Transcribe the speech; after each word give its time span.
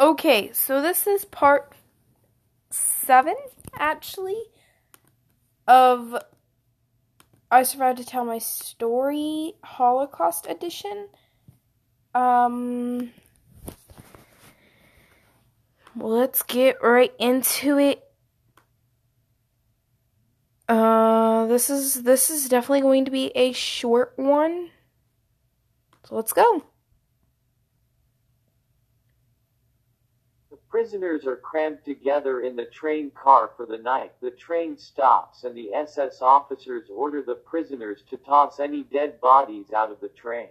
Okay, 0.00 0.50
so 0.52 0.82
this 0.82 1.06
is 1.06 1.24
part 1.24 1.72
seven, 2.68 3.36
actually, 3.78 4.42
of 5.68 6.16
I 7.48 7.62
Survived 7.62 7.98
to 7.98 8.04
Tell 8.04 8.24
My 8.24 8.38
Story 8.38 9.52
Holocaust 9.62 10.48
Edition. 10.48 11.08
Um, 12.12 13.12
let's 15.96 16.42
get 16.42 16.82
right 16.82 17.12
into 17.20 17.78
it. 17.78 18.02
Uh, 20.68 21.46
this 21.46 21.70
is 21.70 22.02
this 22.02 22.30
is 22.30 22.48
definitely 22.48 22.80
going 22.80 23.04
to 23.04 23.12
be 23.12 23.26
a 23.36 23.52
short 23.52 24.14
one. 24.16 24.70
So 26.08 26.16
let's 26.16 26.32
go. 26.32 26.64
The 30.54 30.60
prisoners 30.68 31.26
are 31.26 31.34
crammed 31.34 31.84
together 31.84 32.40
in 32.40 32.54
the 32.54 32.66
train 32.66 33.10
car 33.10 33.50
for 33.56 33.66
the 33.66 33.76
night. 33.76 34.12
The 34.20 34.30
train 34.30 34.78
stops 34.78 35.42
and 35.42 35.52
the 35.56 35.74
SS 35.74 36.22
officers 36.22 36.88
order 36.88 37.22
the 37.22 37.34
prisoners 37.34 38.04
to 38.10 38.16
toss 38.18 38.60
any 38.60 38.84
dead 38.84 39.20
bodies 39.20 39.72
out 39.72 39.90
of 39.90 39.98
the 39.98 40.10
train. 40.10 40.50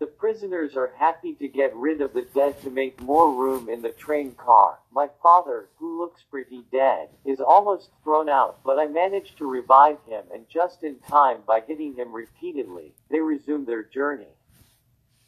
The 0.00 0.08
prisoners 0.08 0.74
are 0.76 0.92
happy 0.98 1.34
to 1.34 1.46
get 1.46 1.76
rid 1.76 2.00
of 2.00 2.12
the 2.12 2.22
dead 2.22 2.60
to 2.62 2.70
make 2.70 3.00
more 3.00 3.32
room 3.32 3.68
in 3.68 3.82
the 3.82 3.92
train 3.92 4.32
car. 4.32 4.80
My 4.90 5.08
father, 5.22 5.68
who 5.76 6.00
looks 6.00 6.24
pretty 6.28 6.64
dead, 6.72 7.10
is 7.24 7.38
almost 7.38 7.90
thrown 8.02 8.28
out, 8.28 8.58
but 8.64 8.80
I 8.80 8.88
manage 8.88 9.36
to 9.36 9.46
revive 9.46 9.98
him 10.08 10.24
and 10.34 10.48
just 10.48 10.82
in 10.82 10.98
time 11.08 11.42
by 11.46 11.60
hitting 11.60 11.94
him 11.94 12.12
repeatedly, 12.12 12.96
they 13.12 13.20
resume 13.20 13.64
their 13.64 13.84
journey. 13.84 14.34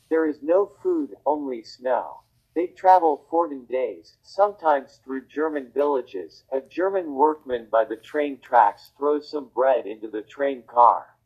There 0.08 0.26
is 0.26 0.42
no 0.42 0.72
food, 0.82 1.14
only 1.24 1.62
snow. 1.62 2.22
They 2.52 2.66
travel 2.66 3.26
14 3.30 3.66
days, 3.66 4.16
sometimes 4.22 4.96
through 5.04 5.26
German 5.26 5.70
villages. 5.72 6.42
A 6.50 6.60
German 6.60 7.14
workman 7.14 7.68
by 7.70 7.84
the 7.84 7.96
train 7.96 8.40
tracks 8.40 8.90
throws 8.98 9.30
some 9.30 9.48
bread 9.54 9.86
into 9.86 10.08
the 10.08 10.22
train 10.22 10.64
car. 10.64 11.16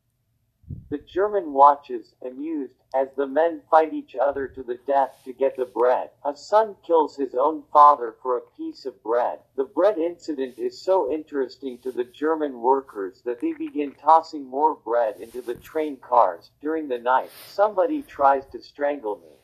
The 0.91 0.99
German 0.99 1.55
watches, 1.55 2.15
amused, 2.21 2.75
as 2.95 3.09
the 3.15 3.27
men 3.27 3.63
fight 3.71 3.95
each 3.95 4.15
other 4.15 4.47
to 4.49 4.63
the 4.63 4.77
death 4.87 5.19
to 5.25 5.33
get 5.33 5.57
the 5.57 5.65
bread. 5.65 6.11
A 6.25 6.37
son 6.37 6.77
kills 6.83 7.17
his 7.17 7.35
own 7.35 7.65
father 7.73 8.17
for 8.23 8.37
a 8.37 8.51
piece 8.57 8.85
of 8.85 9.03
bread. 9.03 9.41
The 9.57 9.65
bread 9.65 9.97
incident 9.99 10.59
is 10.59 10.81
so 10.81 11.11
interesting 11.11 11.79
to 11.79 11.91
the 11.91 12.05
German 12.05 12.61
workers 12.61 13.23
that 13.23 13.41
they 13.41 13.55
begin 13.55 13.95
tossing 13.95 14.45
more 14.45 14.75
bread 14.75 15.21
into 15.21 15.41
the 15.41 15.55
train 15.55 15.97
cars. 15.97 16.51
During 16.61 16.89
the 16.89 16.99
night, 16.99 17.31
somebody 17.47 18.03
tries 18.03 18.45
to 18.47 18.61
strangle 18.61 19.17
me. 19.17 19.39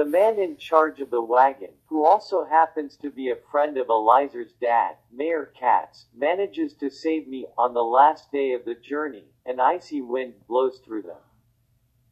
The 0.00 0.06
man 0.06 0.38
in 0.38 0.56
charge 0.56 1.02
of 1.02 1.10
the 1.10 1.20
wagon, 1.20 1.74
who 1.88 2.06
also 2.06 2.46
happens 2.46 2.96
to 2.96 3.10
be 3.10 3.28
a 3.28 3.36
friend 3.36 3.76
of 3.76 3.90
Eliezer's 3.90 4.54
dad, 4.54 4.96
Meir 5.12 5.44
Katz, 5.44 6.06
manages 6.14 6.72
to 6.76 6.88
save 6.88 7.28
me 7.28 7.44
on 7.58 7.74
the 7.74 7.84
last 7.84 8.32
day 8.32 8.54
of 8.54 8.64
the 8.64 8.74
journey. 8.74 9.26
An 9.44 9.60
icy 9.60 10.00
wind 10.00 10.46
blows 10.48 10.78
through 10.78 11.02
them. 11.02 11.20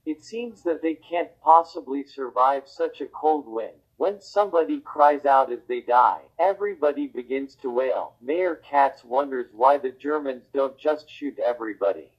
It 0.04 0.22
seems 0.22 0.64
that 0.64 0.82
they 0.82 0.96
can't 0.96 1.30
possibly 1.40 2.04
survive 2.04 2.68
such 2.68 3.00
a 3.00 3.06
cold 3.06 3.48
wind. 3.48 3.78
When 3.96 4.20
somebody 4.20 4.80
cries 4.80 5.24
out 5.24 5.50
as 5.50 5.64
they 5.66 5.80
die, 5.80 6.24
everybody 6.38 7.06
begins 7.06 7.56
to 7.62 7.70
wail. 7.70 8.16
Meir 8.20 8.56
Katz 8.56 9.02
wonders 9.02 9.48
why 9.54 9.78
the 9.78 9.92
Germans 9.92 10.44
don't 10.52 10.76
just 10.76 11.08
shoot 11.08 11.38
everybody. 11.38 12.12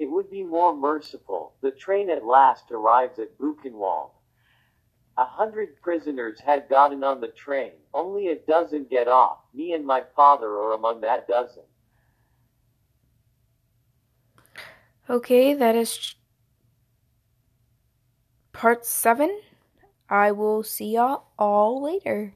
It 0.00 0.10
would 0.10 0.32
be 0.32 0.42
more 0.42 0.74
merciful. 0.74 1.54
The 1.60 1.70
train 1.70 2.10
at 2.10 2.26
last 2.26 2.72
arrives 2.72 3.20
at 3.20 3.38
Buchenwald. 3.38 4.10
A 5.16 5.24
hundred 5.24 5.80
prisoners 5.80 6.40
had 6.40 6.68
gotten 6.68 7.04
on 7.04 7.20
the 7.20 7.28
train. 7.28 7.72
Only 7.92 8.28
a 8.28 8.36
dozen 8.36 8.86
get 8.90 9.06
off. 9.06 9.38
Me 9.52 9.72
and 9.72 9.86
my 9.86 10.02
father 10.16 10.48
are 10.48 10.72
among 10.72 11.02
that 11.02 11.28
dozen. 11.28 11.62
Okay, 15.08 15.52
that 15.52 15.76
is 15.76 16.14
part 18.52 18.86
seven. 18.86 19.40
I 20.08 20.32
will 20.32 20.62
see 20.62 20.94
y'all 20.94 21.24
all 21.38 21.82
later. 21.82 22.32